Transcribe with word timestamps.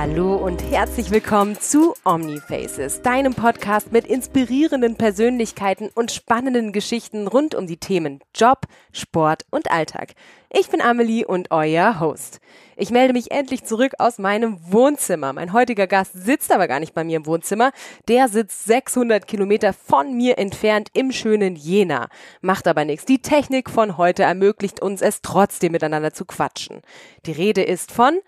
Hallo 0.00 0.34
und 0.34 0.62
herzlich 0.62 1.10
willkommen 1.10 1.60
zu 1.60 1.92
Omnifaces, 2.06 3.02
deinem 3.02 3.34
Podcast 3.34 3.92
mit 3.92 4.06
inspirierenden 4.06 4.96
Persönlichkeiten 4.96 5.90
und 5.94 6.10
spannenden 6.10 6.72
Geschichten 6.72 7.26
rund 7.26 7.54
um 7.54 7.66
die 7.66 7.76
Themen 7.76 8.20
Job, 8.34 8.62
Sport 8.92 9.44
und 9.50 9.70
Alltag. 9.70 10.14
Ich 10.48 10.70
bin 10.70 10.80
Amelie 10.80 11.26
und 11.26 11.50
euer 11.50 12.00
Host. 12.00 12.40
Ich 12.78 12.90
melde 12.90 13.12
mich 13.12 13.30
endlich 13.30 13.64
zurück 13.64 13.92
aus 13.98 14.16
meinem 14.16 14.72
Wohnzimmer. 14.72 15.34
Mein 15.34 15.52
heutiger 15.52 15.86
Gast 15.86 16.12
sitzt 16.14 16.50
aber 16.50 16.66
gar 16.66 16.80
nicht 16.80 16.94
bei 16.94 17.04
mir 17.04 17.18
im 17.18 17.26
Wohnzimmer. 17.26 17.70
Der 18.08 18.28
sitzt 18.28 18.64
600 18.64 19.26
Kilometer 19.26 19.74
von 19.74 20.16
mir 20.16 20.38
entfernt 20.38 20.88
im 20.94 21.12
schönen 21.12 21.56
Jena. 21.56 22.08
Macht 22.40 22.68
aber 22.68 22.86
nichts. 22.86 23.04
Die 23.04 23.20
Technik 23.20 23.68
von 23.68 23.98
heute 23.98 24.22
ermöglicht 24.22 24.80
uns 24.80 25.02
es 25.02 25.20
trotzdem 25.20 25.72
miteinander 25.72 26.14
zu 26.14 26.24
quatschen. 26.24 26.80
Die 27.26 27.32
Rede 27.32 27.62
ist 27.62 27.92
von 27.92 28.18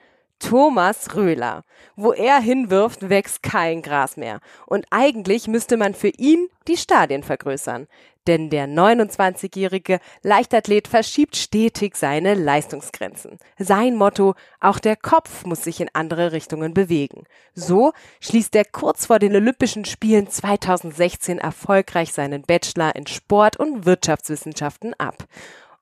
Thomas 0.42 1.14
Röhler. 1.14 1.64
Wo 1.95 2.12
er 2.12 2.41
hinwirft, 2.41 3.09
wächst 3.09 3.42
kein 3.42 3.80
Gras 3.80 4.16
mehr. 4.16 4.41
Und 4.66 4.87
eigentlich 4.91 5.46
müsste 5.46 5.77
man 5.77 5.95
für 5.95 6.09
ihn 6.09 6.48
die 6.66 6.77
Stadien 6.77 7.23
vergrößern. 7.23 7.87
Denn 8.27 8.51
der 8.51 8.66
29-jährige 8.68 9.98
Leichtathlet 10.23 10.88
verschiebt 10.88 11.37
stetig 11.37 11.96
seine 11.96 12.34
Leistungsgrenzen. 12.34 13.38
Sein 13.59 13.96
Motto, 13.96 14.35
auch 14.60 14.79
der 14.79 14.96
Kopf 14.96 15.45
muss 15.45 15.65
sich 15.65 15.80
in 15.80 15.90
andere 15.93 16.32
Richtungen 16.32 16.74
bewegen. 16.74 17.24
So 17.54 17.93
schließt 18.20 18.54
er 18.54 18.65
kurz 18.65 19.07
vor 19.07 19.18
den 19.18 19.35
Olympischen 19.35 19.85
Spielen 19.85 20.29
2016 20.29 21.38
erfolgreich 21.38 22.13
seinen 22.13 22.43
Bachelor 22.43 22.95
in 22.95 23.07
Sport- 23.07 23.59
und 23.59 23.87
Wirtschaftswissenschaften 23.87 24.95
ab. 24.98 25.24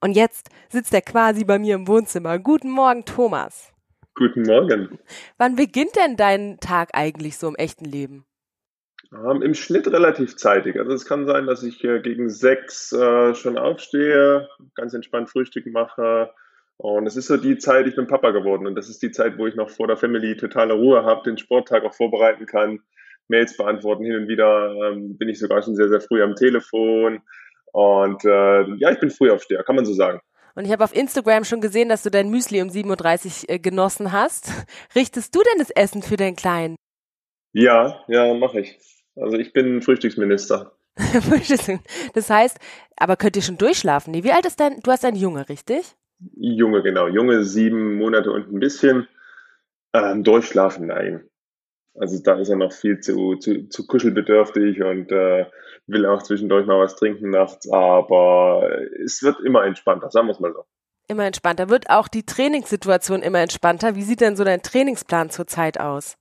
Und 0.01 0.13
jetzt 0.13 0.49
sitzt 0.71 0.95
er 0.95 1.03
quasi 1.03 1.45
bei 1.45 1.59
mir 1.59 1.75
im 1.75 1.89
Wohnzimmer. 1.89 2.39
Guten 2.39 2.71
Morgen, 2.71 3.05
Thomas. 3.05 3.70
Guten 4.21 4.43
Morgen. 4.43 4.99
Wann 5.39 5.57
beginnt 5.57 5.97
denn 5.97 6.15
dein 6.15 6.59
Tag 6.61 6.91
eigentlich 6.93 7.39
so 7.39 7.49
im 7.49 7.55
echten 7.55 7.87
Leben? 7.87 8.27
Ähm, 9.15 9.41
Im 9.41 9.55
Schnitt 9.55 9.87
relativ 9.87 10.37
zeitig. 10.37 10.79
Also 10.79 10.93
es 10.93 11.07
kann 11.07 11.25
sein, 11.25 11.47
dass 11.47 11.63
ich 11.63 11.83
äh, 11.85 12.01
gegen 12.01 12.29
sechs 12.29 12.93
äh, 12.93 13.35
schon 13.35 13.57
aufstehe, 13.57 14.47
ganz 14.75 14.93
entspannt 14.93 15.31
Frühstück 15.31 15.65
mache. 15.69 16.31
Und 16.77 17.07
es 17.07 17.17
ist 17.17 17.29
so 17.29 17.39
die 17.39 17.57
Zeit, 17.57 17.87
ich 17.87 17.97
bin 17.97 18.09
Papa 18.09 18.33
geworden. 18.33 18.67
Und 18.67 18.75
das 18.75 18.91
ist 18.91 19.03
die 19.03 19.11
Zeit, 19.11 19.39
wo 19.39 19.47
ich 19.47 19.55
noch 19.55 19.71
vor 19.71 19.87
der 19.87 19.97
Family 19.97 20.37
totale 20.37 20.75
Ruhe 20.75 21.03
habe, 21.03 21.23
den 21.25 21.39
Sporttag 21.39 21.83
auch 21.85 21.95
vorbereiten 21.95 22.45
kann, 22.45 22.81
Mails 23.29 23.57
beantworten. 23.57 24.05
Hin 24.05 24.17
und 24.17 24.29
wieder 24.29 24.75
ähm, 24.85 25.17
bin 25.17 25.31
ich 25.31 25.39
sogar 25.39 25.63
schon 25.63 25.77
sehr, 25.77 25.89
sehr 25.89 26.03
früh 26.03 26.23
am 26.23 26.35
Telefon. 26.35 27.23
Und 27.73 28.23
äh, 28.27 28.65
ja, 28.75 28.91
ich 28.91 29.01
bin 29.01 29.11
Frühaufsteher, 29.11 29.63
kann 29.63 29.77
man 29.77 29.87
so 29.87 29.95
sagen. 29.95 30.21
Und 30.55 30.65
ich 30.65 30.73
habe 30.73 30.85
auf 30.85 30.95
Instagram 30.95 31.45
schon 31.45 31.61
gesehen, 31.61 31.89
dass 31.89 32.03
du 32.03 32.11
dein 32.11 32.31
Müsli 32.31 32.61
um 32.63 32.69
7.30 32.69 33.45
Uhr 33.45 33.51
äh, 33.51 33.59
genossen 33.59 34.13
hast. 34.13 34.51
Richtest 34.95 35.35
du 35.35 35.41
denn 35.41 35.59
das 35.59 35.71
Essen 35.71 36.03
für 36.03 36.17
deinen 36.17 36.37
Kleinen? 36.37 36.77
Ja, 37.53 38.05
ja, 38.09 38.35
mache 38.35 38.61
ich. 38.61 38.79
Also 39.17 39.37
ich 39.37 39.53
bin 39.53 39.83
Frühstücksminister. 39.83 40.73
das 42.15 42.31
heißt, 42.31 42.59
aber 42.97 43.17
könnt 43.17 43.37
ihr 43.37 43.43
schon 43.43 43.59
durchschlafen? 43.59 44.13
Nee, 44.13 44.25
wie 44.25 44.33
alt 44.33 44.47
ist 44.47 44.61
dein, 44.61 44.81
du 44.81 44.91
hast 44.91 45.05
einen 45.05 45.17
Junge, 45.17 45.49
richtig? 45.49 45.97
Junge, 46.37 46.83
genau. 46.83 47.09
Junge, 47.09 47.45
sieben 47.45 47.97
Monate 47.97 48.31
und 48.31 48.53
ein 48.53 48.61
bisschen. 48.61 49.09
Ähm, 49.93 50.23
durchschlafen, 50.23 50.87
nein. 50.87 51.30
Also 51.95 52.23
da 52.23 52.39
ist 52.39 52.49
er 52.49 52.57
noch 52.57 52.73
viel 52.73 53.01
zu, 53.01 53.37
zu, 53.37 53.69
zu 53.69 53.87
kuschelbedürftig 53.87 54.83
und 54.83 55.11
äh, 55.11 55.47
will 55.87 56.07
auch 56.07 56.23
zwischendurch 56.23 56.67
mal 56.67 56.79
was 56.79 56.97
trinken 56.97 57.31
nachts, 57.31 57.71
aber 57.71 58.71
es 59.05 59.23
wird 59.23 59.41
immer 59.45 59.65
entspannter, 59.65 60.11
sagen 60.11 60.29
wir 60.29 60.33
es 60.33 60.41
mal 60.41 60.53
so. 60.53 60.65
Immer 61.09 61.27
entspannter. 61.27 61.69
Wird 61.69 61.91
auch 61.91 62.07
die 62.07 62.25
Trainingssituation 62.25 63.23
immer 63.23 63.41
entspannter? 63.41 63.97
Wie 63.97 64.03
sieht 64.03 64.21
denn 64.21 64.37
so 64.37 64.45
dein 64.45 64.63
Trainingsplan 64.63 65.31
zurzeit 65.31 65.81
aus? 65.81 66.17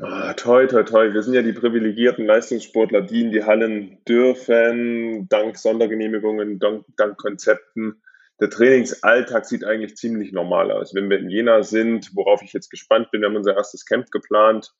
Ah, 0.00 0.32
toi, 0.34 0.66
toi, 0.66 0.82
toi. 0.82 1.12
Wir 1.12 1.22
sind 1.22 1.34
ja 1.34 1.42
die 1.42 1.52
privilegierten 1.52 2.26
Leistungssportler, 2.26 3.02
die 3.02 3.20
in 3.20 3.30
die 3.30 3.44
Hallen 3.44 3.98
dürfen, 4.08 5.28
dank 5.28 5.56
Sondergenehmigungen, 5.56 6.58
dank, 6.58 6.84
dank 6.96 7.16
Konzepten. 7.16 8.02
Der 8.42 8.50
Trainingsalltag 8.50 9.44
sieht 9.44 9.62
eigentlich 9.62 9.94
ziemlich 9.94 10.32
normal 10.32 10.72
aus. 10.72 10.96
Wenn 10.96 11.08
wir 11.08 11.20
in 11.20 11.30
Jena 11.30 11.62
sind, 11.62 12.10
worauf 12.16 12.42
ich 12.42 12.52
jetzt 12.52 12.70
gespannt 12.70 13.12
bin, 13.12 13.20
wir 13.20 13.28
haben 13.28 13.36
unser 13.36 13.54
erstes 13.54 13.86
Camp 13.86 14.10
geplant, 14.10 14.74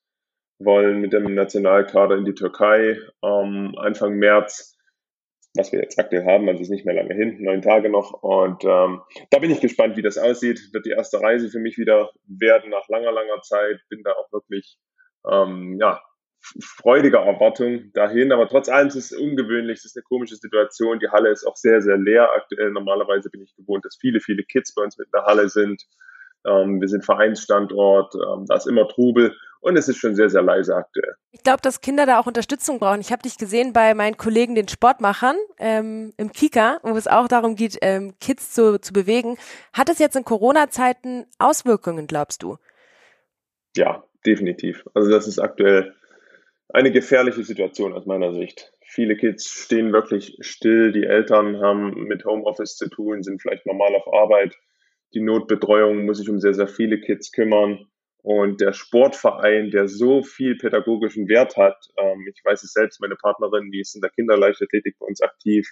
wollen 0.58 1.00
mit 1.00 1.12
dem 1.12 1.32
Nationalkader 1.32 2.16
in 2.16 2.24
die 2.24 2.34
Türkei 2.34 2.98
ähm, 3.22 3.76
Anfang 3.78 4.14
März, 4.14 4.76
was 5.54 5.70
wir 5.70 5.80
jetzt 5.80 5.96
aktuell 5.96 6.24
haben, 6.24 6.48
also 6.48 6.60
ist 6.60 6.70
nicht 6.70 6.84
mehr 6.84 6.96
lange 6.96 7.14
hin, 7.14 7.40
neun 7.40 7.62
Tage 7.62 7.88
noch. 7.88 8.24
Und 8.24 8.64
ähm, 8.64 9.02
da 9.30 9.38
bin 9.38 9.52
ich 9.52 9.60
gespannt, 9.60 9.96
wie 9.96 10.02
das 10.02 10.18
aussieht. 10.18 10.70
Wird 10.72 10.84
die 10.84 10.90
erste 10.90 11.20
Reise 11.20 11.48
für 11.48 11.60
mich 11.60 11.78
wieder 11.78 12.10
werden 12.26 12.68
nach 12.68 12.88
langer, 12.88 13.12
langer 13.12 13.42
Zeit. 13.42 13.80
Bin 13.88 14.02
da 14.02 14.10
auch 14.10 14.32
wirklich 14.32 14.76
ähm, 15.30 15.78
ja, 15.78 16.02
freudiger 16.60 17.20
Erwartung 17.20 17.92
dahin. 17.92 18.32
Aber 18.32 18.48
trotz 18.48 18.68
allem 18.68 18.88
ist 18.88 18.96
es 18.96 19.12
ungewöhnlich, 19.12 19.78
es 19.78 19.84
ist 19.86 19.96
eine 19.96 20.02
komische 20.04 20.36
Situation. 20.36 20.98
Die 20.98 21.08
Halle 21.08 21.30
ist 21.30 21.46
auch 21.46 21.56
sehr, 21.56 21.80
sehr 21.82 21.96
leer 21.96 22.30
aktuell. 22.34 22.70
Normalerweise 22.70 23.30
bin 23.30 23.42
ich 23.42 23.54
gewohnt, 23.56 23.84
dass 23.84 23.96
viele, 24.00 24.20
viele 24.20 24.42
Kids 24.42 24.74
bei 24.74 24.82
uns 24.82 24.98
mit 24.98 25.06
in 25.06 25.12
der 25.12 25.24
Halle 25.24 25.48
sind. 25.48 25.82
Ähm, 26.44 26.80
wir 26.80 26.88
sind 26.88 27.04
Vereinsstandort, 27.04 28.14
ähm, 28.14 28.46
da 28.46 28.56
ist 28.56 28.66
immer 28.66 28.88
Trubel 28.88 29.36
und 29.60 29.76
es 29.78 29.88
ist 29.88 29.98
schon 29.98 30.16
sehr, 30.16 30.28
sehr 30.28 30.42
leise 30.42 30.74
aktuell. 30.74 31.14
Ich 31.30 31.44
glaube, 31.44 31.60
dass 31.62 31.80
Kinder 31.80 32.04
da 32.04 32.18
auch 32.18 32.26
Unterstützung 32.26 32.80
brauchen. 32.80 33.00
Ich 33.00 33.12
habe 33.12 33.22
dich 33.22 33.38
gesehen 33.38 33.72
bei 33.72 33.94
meinen 33.94 34.16
Kollegen, 34.16 34.56
den 34.56 34.66
Sportmachern 34.66 35.36
ähm, 35.58 36.12
im 36.16 36.32
Kika, 36.32 36.80
wo 36.82 36.96
es 36.96 37.06
auch 37.06 37.28
darum 37.28 37.54
geht, 37.54 37.78
ähm, 37.80 38.14
Kids 38.20 38.52
zu, 38.52 38.80
zu 38.80 38.92
bewegen. 38.92 39.36
Hat 39.72 39.88
es 39.88 40.00
jetzt 40.00 40.16
in 40.16 40.24
Corona-Zeiten 40.24 41.26
Auswirkungen, 41.38 42.08
glaubst 42.08 42.42
du? 42.42 42.58
Ja, 43.76 44.02
definitiv. 44.26 44.84
Also 44.94 45.10
das 45.10 45.28
ist 45.28 45.38
aktuell 45.38 45.94
eine 46.68 46.92
gefährliche 46.92 47.44
Situation 47.44 47.92
aus 47.92 48.06
meiner 48.06 48.32
Sicht. 48.32 48.72
Viele 48.86 49.16
Kids 49.16 49.48
stehen 49.48 49.92
wirklich 49.92 50.36
still, 50.40 50.92
die 50.92 51.04
Eltern 51.04 51.60
haben 51.60 52.04
mit 52.04 52.24
Homeoffice 52.24 52.76
zu 52.76 52.88
tun, 52.88 53.22
sind 53.22 53.40
vielleicht 53.40 53.66
normal 53.66 53.94
auf 53.94 54.12
Arbeit. 54.12 54.54
Die 55.14 55.20
Notbetreuung 55.20 56.04
muss 56.04 56.18
sich 56.18 56.28
um 56.28 56.40
sehr, 56.40 56.54
sehr 56.54 56.68
viele 56.68 57.00
Kids 57.00 57.32
kümmern. 57.32 57.86
Und 58.22 58.60
der 58.60 58.72
Sportverein, 58.72 59.70
der 59.70 59.88
so 59.88 60.22
viel 60.22 60.56
pädagogischen 60.56 61.28
Wert 61.28 61.56
hat, 61.56 61.76
ähm, 61.98 62.24
ich 62.32 62.40
weiß 62.44 62.62
es 62.62 62.72
selbst, 62.72 63.00
meine 63.00 63.16
Partnerin, 63.16 63.70
die 63.72 63.80
ist 63.80 63.96
in 63.96 64.00
der 64.00 64.10
Kinderleichtathletik 64.10 64.96
bei 64.98 65.06
uns 65.06 65.20
aktiv, 65.20 65.68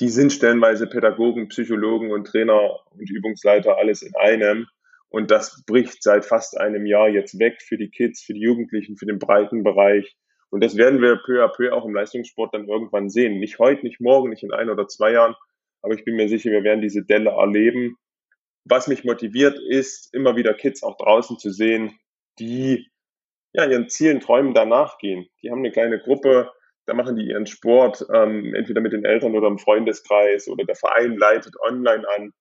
die 0.00 0.08
sind 0.08 0.32
stellenweise 0.32 0.88
Pädagogen, 0.88 1.48
Psychologen 1.48 2.10
und 2.10 2.26
Trainer 2.26 2.80
und 2.90 3.10
Übungsleiter 3.10 3.76
alles 3.76 4.02
in 4.02 4.14
einem. 4.16 4.66
Und 5.12 5.30
das 5.30 5.62
bricht 5.66 6.02
seit 6.02 6.24
fast 6.24 6.58
einem 6.58 6.86
Jahr 6.86 7.06
jetzt 7.10 7.38
weg 7.38 7.60
für 7.60 7.76
die 7.76 7.90
Kids, 7.90 8.22
für 8.22 8.32
die 8.32 8.40
Jugendlichen, 8.40 8.96
für 8.96 9.04
den 9.04 9.18
breiten 9.18 9.62
Bereich. 9.62 10.16
Und 10.48 10.64
das 10.64 10.78
werden 10.78 11.02
wir 11.02 11.20
peu 11.26 11.44
à 11.44 11.48
peu 11.48 11.70
auch 11.70 11.84
im 11.84 11.94
Leistungssport 11.94 12.54
dann 12.54 12.66
irgendwann 12.66 13.10
sehen. 13.10 13.38
Nicht 13.38 13.58
heute, 13.58 13.82
nicht 13.84 14.00
morgen, 14.00 14.30
nicht 14.30 14.42
in 14.42 14.52
ein 14.52 14.70
oder 14.70 14.88
zwei 14.88 15.12
Jahren. 15.12 15.34
Aber 15.82 15.92
ich 15.92 16.06
bin 16.06 16.16
mir 16.16 16.30
sicher, 16.30 16.50
wir 16.50 16.64
werden 16.64 16.80
diese 16.80 17.04
Delle 17.04 17.30
erleben. 17.30 17.96
Was 18.64 18.88
mich 18.88 19.04
motiviert, 19.04 19.58
ist 19.68 20.14
immer 20.14 20.34
wieder 20.34 20.54
Kids 20.54 20.82
auch 20.82 20.96
draußen 20.96 21.38
zu 21.38 21.50
sehen, 21.50 21.98
die 22.38 22.88
ja 23.52 23.66
ihren 23.66 23.90
Zielen, 23.90 24.20
Träumen 24.20 24.54
danach 24.54 24.96
gehen. 24.96 25.26
Die 25.42 25.50
haben 25.50 25.58
eine 25.58 25.72
kleine 25.72 25.98
Gruppe, 25.98 26.50
da 26.86 26.94
machen 26.94 27.16
die 27.16 27.28
ihren 27.28 27.46
Sport, 27.46 28.06
ähm, 28.14 28.54
entweder 28.54 28.80
mit 28.80 28.94
den 28.94 29.04
Eltern 29.04 29.36
oder 29.36 29.48
im 29.48 29.58
Freundeskreis 29.58 30.48
oder 30.48 30.64
der 30.64 30.76
Verein 30.76 31.18
leitet 31.18 31.54
online 31.60 32.06
an. 32.16 32.32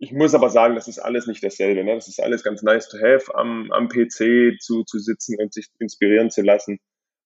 Ich 0.00 0.12
muss 0.12 0.34
aber 0.34 0.48
sagen, 0.48 0.76
das 0.76 0.86
ist 0.86 1.00
alles 1.00 1.26
nicht 1.26 1.42
dasselbe. 1.42 1.82
Ne? 1.82 1.94
Das 1.94 2.06
ist 2.06 2.22
alles 2.22 2.44
ganz 2.44 2.62
nice 2.62 2.88
to 2.88 2.98
have, 2.98 3.34
am, 3.34 3.70
am 3.72 3.88
PC 3.88 4.60
zu, 4.60 4.84
zu 4.84 4.98
sitzen 4.98 5.36
und 5.40 5.52
sich 5.52 5.66
inspirieren 5.80 6.30
zu 6.30 6.42
lassen. 6.42 6.78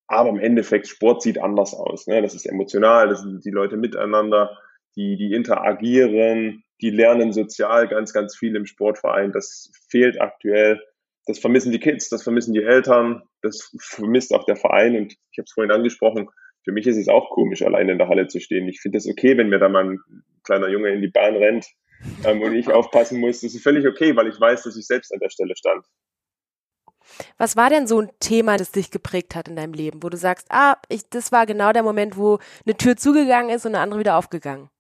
Aber 0.07 0.31
im 0.31 0.39
Endeffekt, 0.39 0.89
Sport 0.89 1.23
sieht 1.23 1.39
anders 1.39 1.75
aus. 1.75 2.07
Ne? 2.07 2.23
Das 2.23 2.35
ist 2.35 2.47
emotional, 2.47 3.09
das 3.09 3.21
sind 3.21 3.45
die 3.45 3.51
Leute 3.51 3.77
miteinander, 3.77 4.59
die, 4.97 5.17
die 5.17 5.35
interagieren, 5.35 6.65
die 6.81 6.91
lernen 6.91 7.33
sozial 7.33 7.89
ganz, 7.89 8.15
ganz 8.15 8.37
viel 8.37 8.57
im 8.57 8.65
Sportverein. 8.65 9.33
Das 9.33 9.71
fehlt 9.91 10.21
aktuell. 10.21 10.83
Das 11.27 11.39
vermissen 11.39 11.73
die 11.73 11.79
Kids, 11.79 12.09
das 12.09 12.23
vermissen 12.23 12.55
die 12.55 12.65
Eltern, 12.65 13.23
das 13.43 13.71
vermisst 13.81 14.35
auch 14.35 14.45
der 14.45 14.57
Verein. 14.57 14.97
Und 14.97 15.13
ich 15.13 15.39
habe 15.39 15.45
es 15.45 15.53
vorhin 15.53 15.71
angesprochen, 15.71 16.29
für 16.65 16.73
mich 16.73 16.87
ist 16.87 16.97
es 16.97 17.09
auch 17.09 17.31
komisch, 17.31 17.63
allein 17.63 17.89
in 17.89 17.99
der 17.99 18.09
Halle 18.09 18.29
zu 18.29 18.41
stehen. 18.41 18.67
Ich 18.69 18.81
finde 18.81 18.99
es 18.99 19.07
okay, 19.07 19.37
wenn 19.37 19.49
mir 19.49 19.59
da 19.59 19.69
mal 19.69 19.85
ein 19.85 20.01
kleiner 20.43 20.69
Junge 20.69 20.91
in 20.91 21.03
die 21.03 21.09
Bahn 21.09 21.37
rennt 21.37 21.67
ähm, 22.25 22.43
und 22.43 22.55
ich 22.55 22.71
aufpassen 22.71 23.21
muss. 23.21 23.41
Das 23.41 23.55
ist 23.55 23.63
völlig 23.63 23.87
okay, 23.87 24.15
weil 24.17 24.29
ich 24.29 24.41
weiß, 24.41 24.63
dass 24.65 24.77
ich 24.77 24.87
selbst 24.87 25.13
an 25.13 25.21
der 25.21 25.31
Stelle 25.31 25.57
stand. 25.57 25.85
Was 27.39 27.57
war 27.57 27.71
denn 27.71 27.87
so 27.87 28.01
ein 28.01 28.11
Thema, 28.21 28.57
das 28.57 28.73
dich 28.73 28.91
geprägt 28.91 29.35
hat 29.35 29.49
in 29.49 29.57
deinem 29.57 29.75
Leben, 29.75 30.03
wo 30.03 30.09
du 30.09 30.17
sagst, 30.17 30.47
ah, 30.51 30.77
ich, 30.89 31.09
das 31.11 31.33
war 31.33 31.47
genau 31.47 31.73
der 31.73 31.83
Moment, 31.83 32.17
wo 32.17 32.39
eine 32.65 32.77
Tür 32.77 32.97
zugegangen 32.97 33.51
ist 33.51 33.67
und 33.67 33.75
eine 33.75 33.83
andere 33.83 34.01
wieder 34.01 34.17
aufgegangen? 34.17 34.71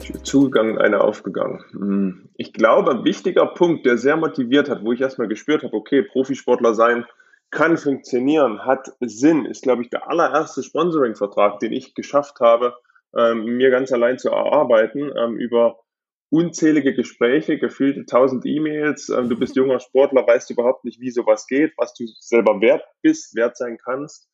Tür 0.00 0.22
zugegangen, 0.22 0.78
eine 0.78 1.00
aufgegangen. 1.00 1.64
Hm. 1.72 2.28
Ich 2.36 2.52
glaube, 2.52 2.92
ein 2.92 3.04
wichtiger 3.04 3.46
Punkt, 3.46 3.86
der 3.86 3.98
sehr 3.98 4.16
motiviert 4.16 4.68
hat, 4.68 4.84
wo 4.84 4.92
ich 4.92 5.00
erstmal 5.00 5.28
gespürt 5.28 5.62
habe, 5.62 5.74
okay, 5.74 6.02
Profisportler 6.02 6.74
sein 6.74 7.06
kann 7.52 7.76
funktionieren, 7.76 8.64
hat 8.64 8.88
Sinn, 9.00 9.44
ist, 9.44 9.62
glaube 9.62 9.82
ich, 9.82 9.90
der 9.90 10.08
allererste 10.08 10.62
Sponsoring-Vertrag, 10.62 11.60
den 11.60 11.72
ich 11.72 11.94
geschafft 11.94 12.40
habe, 12.40 12.74
ähm, 13.16 13.44
mir 13.44 13.70
ganz 13.70 13.92
allein 13.92 14.18
zu 14.18 14.30
erarbeiten, 14.30 15.12
ähm, 15.16 15.36
über 15.36 15.78
unzählige 16.30 16.94
Gespräche, 16.94 17.58
gefühlte 17.58 18.06
tausend 18.06 18.46
E-Mails. 18.46 19.10
Ähm, 19.10 19.28
du 19.28 19.38
bist 19.38 19.54
junger 19.54 19.80
Sportler, 19.80 20.26
weißt 20.26 20.50
überhaupt 20.50 20.84
nicht, 20.84 20.98
wie 20.98 21.10
sowas 21.10 21.46
geht, 21.46 21.74
was 21.76 21.92
du 21.92 22.06
selber 22.20 22.62
wert 22.62 22.84
bist, 23.02 23.36
wert 23.36 23.58
sein 23.58 23.76
kannst. 23.84 24.30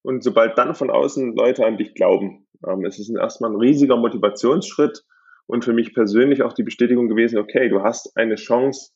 Und 0.00 0.24
sobald 0.24 0.56
dann 0.56 0.74
von 0.74 0.90
außen 0.90 1.36
Leute 1.36 1.66
an 1.66 1.76
dich 1.76 1.94
glauben, 1.94 2.48
ähm, 2.66 2.86
es 2.86 2.98
ist 2.98 3.14
erstmal 3.14 3.50
ein 3.50 3.60
riesiger 3.60 3.98
Motivationsschritt 3.98 5.04
und 5.46 5.62
für 5.62 5.74
mich 5.74 5.92
persönlich 5.92 6.42
auch 6.42 6.54
die 6.54 6.62
Bestätigung 6.62 7.08
gewesen, 7.08 7.38
okay, 7.38 7.68
du 7.68 7.82
hast 7.82 8.16
eine 8.16 8.36
Chance, 8.36 8.92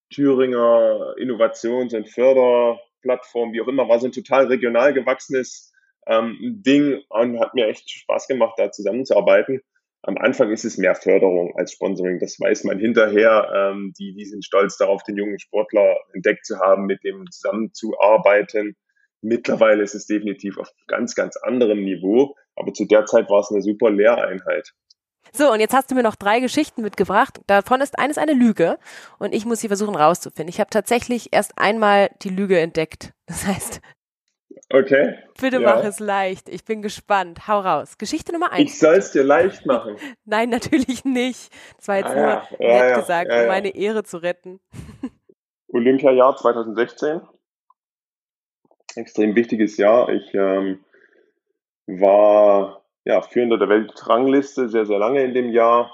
Thüringer 0.10 1.16
Innovations- 1.20 1.94
und 1.94 2.10
Förderplattform, 2.10 3.54
wie 3.54 3.62
auch 3.62 3.68
immer, 3.70 3.88
war 3.88 4.00
so 4.00 4.08
ein 4.08 4.12
total 4.12 4.48
regional 4.48 4.94
gewachsenes 4.94 5.72
ähm, 6.06 6.38
Ding 6.42 7.02
und 7.08 7.40
hat 7.40 7.54
mir 7.54 7.68
echt 7.68 7.90
Spaß 7.90 8.28
gemacht, 8.28 8.56
da 8.58 8.74
zusammenzuarbeiten 8.74 9.62
am 10.04 10.18
Anfang 10.18 10.52
ist 10.52 10.66
es 10.66 10.78
mehr 10.78 10.96
Förderung 10.96 11.56
als 11.56 11.74
Sponsoring. 11.74 12.20
Das 12.20 12.40
weiß 12.40 12.64
man 12.64 12.80
hinterher. 12.80 13.52
Ähm, 13.56 13.94
die, 14.00 14.14
die 14.16 14.26
sind 14.26 14.44
stolz 14.44 14.78
darauf, 14.78 15.04
den 15.04 15.18
jungen 15.18 15.40
Sportler 15.40 15.96
entdeckt 16.14 16.46
zu 16.46 16.58
haben, 16.60 16.86
mit 16.86 17.04
dem 17.04 17.26
zusammenzuarbeiten. 17.30 18.76
Mittlerweile 19.22 19.84
ist 19.84 19.94
es 19.94 20.08
definitiv 20.08 20.58
auf 20.58 20.70
ganz, 20.88 21.14
ganz 21.14 21.38
anderem 21.38 21.84
Niveau. 21.84 22.36
Aber 22.56 22.74
zu 22.74 22.86
der 22.86 23.06
Zeit 23.06 23.30
war 23.30 23.42
es 23.42 23.52
eine 23.52 23.62
super 23.62 23.92
Lehreinheit. 23.92 24.74
So, 25.34 25.52
und 25.52 25.60
jetzt 25.60 25.74
hast 25.74 25.92
du 25.92 25.96
mir 25.96 26.04
noch 26.04 26.16
drei 26.16 26.40
Geschichten 26.40 26.82
mitgebracht. 26.82 27.40
Davon 27.46 27.80
ist 27.80 27.98
eines 28.00 28.18
eine 28.18 28.34
Lüge. 28.34 28.80
Und 29.20 29.34
ich 29.34 29.46
muss 29.46 29.60
sie 29.60 29.68
versuchen 29.68 29.96
rauszufinden. 29.96 30.50
Ich 30.50 30.60
habe 30.60 30.72
tatsächlich 30.72 31.30
erst 31.32 31.58
einmal 31.58 32.10
die 32.24 32.30
Lüge 32.30 32.60
entdeckt. 32.60 33.14
Das 33.28 33.46
heißt, 33.46 33.82
Okay. 34.74 35.18
Bitte 35.40 35.62
ja. 35.62 35.76
mach 35.76 35.84
es 35.84 36.00
leicht. 36.00 36.48
Ich 36.48 36.64
bin 36.64 36.82
gespannt. 36.82 37.48
Hau 37.48 37.60
raus. 37.60 37.98
Geschichte 37.98 38.32
Nummer 38.32 38.52
eins. 38.52 38.72
Ich 38.72 38.80
soll 38.80 38.96
es 38.96 39.12
dir 39.12 39.24
leicht 39.24 39.66
machen. 39.66 39.98
Nein, 40.26 40.50
natürlich 40.50 41.04
nicht. 41.04 41.52
Das 41.78 41.88
war 41.88 41.98
jetzt 41.98 42.12
ah, 42.12 42.16
nur 42.16 42.24
ja. 42.24 42.80
nett 42.80 42.90
ja, 42.92 43.00
gesagt, 43.00 43.32
um 43.32 43.48
meine 43.48 43.76
Ehre 43.76 44.04
zu 44.04 44.18
retten. 44.18 44.60
Olympiajahr 45.68 46.38
2016. 46.38 47.22
Extrem 48.96 49.36
wichtiges 49.36 49.78
Jahr. 49.78 50.10
Ich 50.10 50.34
ähm, 50.34 50.84
war 51.88 52.84
ja, 53.04 53.22
Führender 53.22 53.58
der 53.58 53.70
Weltrangliste 53.70 54.70
sehr, 54.70 54.86
sehr 54.86 55.00
lange 55.00 55.24
in 55.24 55.34
dem 55.34 55.50
Jahr. 55.50 55.92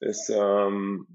Es, 0.00 0.28
ähm, 0.28 1.06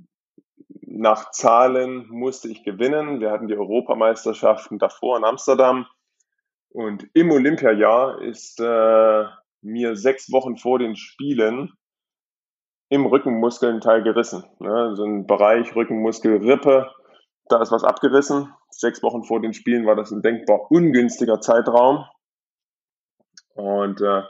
nach 0.81 1.31
Zahlen 1.31 2.07
musste 2.09 2.49
ich 2.49 2.63
gewinnen. 2.63 3.19
Wir 3.19 3.31
hatten 3.31 3.47
die 3.47 3.57
Europameisterschaften 3.57 4.79
davor 4.79 5.17
in 5.17 5.23
Amsterdam 5.23 5.87
und 6.73 7.07
im 7.13 7.31
Olympiajahr 7.31 8.21
ist 8.21 8.59
äh, 8.59 9.25
mir 9.61 9.95
sechs 9.95 10.31
Wochen 10.31 10.57
vor 10.57 10.79
den 10.79 10.95
Spielen 10.95 11.71
im 12.89 13.05
Rückenmuskel 13.05 13.69
ein 13.69 13.81
Teil 13.81 14.03
gerissen. 14.03 14.43
Ne? 14.59 14.95
So 14.95 15.03
ein 15.03 15.27
Bereich 15.27 15.75
Rückenmuskelrippe, 15.75 16.91
da 17.47 17.61
ist 17.61 17.71
was 17.71 17.83
abgerissen. 17.83 18.51
Sechs 18.71 19.03
Wochen 19.03 19.23
vor 19.23 19.39
den 19.39 19.53
Spielen 19.53 19.85
war 19.85 19.95
das 19.95 20.11
ein 20.11 20.23
denkbar 20.23 20.71
ungünstiger 20.71 21.39
Zeitraum. 21.41 22.05
Und 23.53 24.01
äh, 24.01 24.23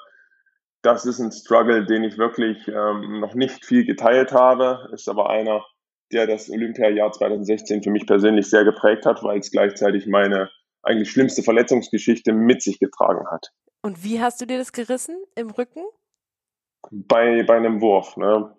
das 0.82 1.06
ist 1.06 1.20
ein 1.20 1.32
Struggle, 1.32 1.86
den 1.86 2.04
ich 2.04 2.18
wirklich 2.18 2.68
ähm, 2.68 3.22
noch 3.22 3.36
nicht 3.36 3.66
viel 3.66 3.86
geteilt 3.86 4.34
habe, 4.34 4.90
ist 4.92 5.08
aber 5.08 5.30
einer, 5.30 5.66
der 6.12 6.28
das 6.28 6.50
Olympiajahr 6.50 7.14
2016 7.14 7.84
für 7.84 7.90
mich 7.90 8.06
persönlich 8.06 8.50
sehr 8.50 8.66
geprägt 8.66 9.06
hat, 9.06 9.24
weil 9.24 9.40
es 9.40 9.50
gleichzeitig 9.50 10.08
meine 10.08 10.50
eigentlich 10.84 11.12
schlimmste 11.12 11.44
Verletzungsgeschichte 11.44 12.34
mit 12.34 12.62
sich 12.62 12.80
getragen 12.80 13.26
hat. 13.30 13.52
Und 13.82 14.04
wie 14.04 14.22
hast 14.22 14.40
du 14.42 14.46
dir 14.46 14.58
das 14.58 14.72
gerissen 14.72 15.18
im 15.36 15.50
Rücken? 15.50 15.84
Bei, 16.92 17.44
bei 17.44 17.58
einem 17.58 17.82
Wurf, 17.82 18.18
ne? 18.18 18.56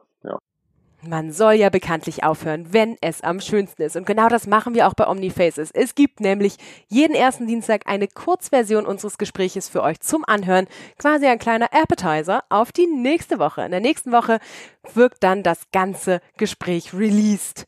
Man 1.06 1.32
soll 1.32 1.54
ja 1.54 1.68
bekanntlich 1.68 2.24
aufhören, 2.24 2.72
wenn 2.72 2.96
es 3.00 3.20
am 3.20 3.40
schönsten 3.40 3.82
ist. 3.82 3.96
Und 3.96 4.06
genau 4.06 4.28
das 4.28 4.46
machen 4.46 4.74
wir 4.74 4.88
auch 4.88 4.94
bei 4.94 5.06
OmniFaces. 5.06 5.70
Es 5.70 5.94
gibt 5.94 6.20
nämlich 6.20 6.56
jeden 6.88 7.14
ersten 7.14 7.46
Dienstag 7.46 7.86
eine 7.86 8.08
Kurzversion 8.08 8.86
unseres 8.86 9.18
Gespräches 9.18 9.68
für 9.68 9.82
euch 9.82 10.00
zum 10.00 10.24
Anhören. 10.24 10.66
Quasi 10.98 11.26
ein 11.26 11.38
kleiner 11.38 11.68
Appetizer 11.72 12.44
auf 12.48 12.72
die 12.72 12.86
nächste 12.86 13.38
Woche. 13.38 13.62
In 13.62 13.70
der 13.70 13.80
nächsten 13.80 14.12
Woche 14.12 14.38
wirkt 14.94 15.22
dann 15.22 15.42
das 15.42 15.70
ganze 15.72 16.20
Gespräch 16.36 16.94
released. 16.94 17.66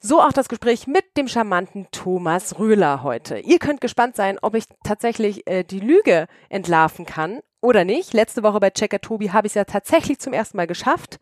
So 0.00 0.20
auch 0.20 0.32
das 0.32 0.48
Gespräch 0.48 0.88
mit 0.88 1.16
dem 1.16 1.28
charmanten 1.28 1.86
Thomas 1.92 2.58
Röhler 2.58 3.04
heute. 3.04 3.38
Ihr 3.38 3.60
könnt 3.60 3.80
gespannt 3.80 4.16
sein, 4.16 4.38
ob 4.42 4.56
ich 4.56 4.64
tatsächlich 4.82 5.46
äh, 5.46 5.62
die 5.62 5.78
Lüge 5.78 6.26
entlarven 6.48 7.06
kann 7.06 7.40
oder 7.60 7.84
nicht. 7.84 8.12
Letzte 8.12 8.42
Woche 8.42 8.58
bei 8.58 8.70
Checker 8.70 9.00
Tobi 9.00 9.30
habe 9.30 9.46
ich 9.46 9.52
es 9.52 9.54
ja 9.54 9.64
tatsächlich 9.64 10.18
zum 10.18 10.32
ersten 10.32 10.56
Mal 10.56 10.66
geschafft. 10.66 11.20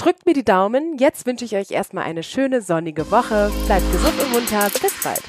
Drückt 0.00 0.24
mir 0.24 0.32
die 0.32 0.46
Daumen. 0.46 0.96
Jetzt 0.96 1.26
wünsche 1.26 1.44
ich 1.44 1.56
euch 1.56 1.72
erstmal 1.72 2.04
eine 2.04 2.22
schöne 2.22 2.62
sonnige 2.62 3.10
Woche. 3.10 3.52
Bleibt 3.66 3.92
gesund 3.92 4.14
und 4.18 4.32
munter. 4.32 4.70
Bis 4.80 4.94
bald. 5.02 5.20